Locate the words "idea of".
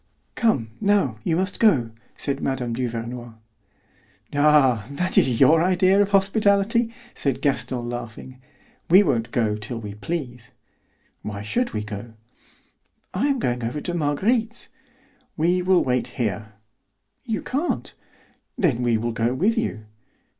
5.61-6.09